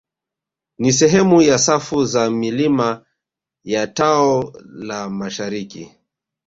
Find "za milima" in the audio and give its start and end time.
2.05-3.05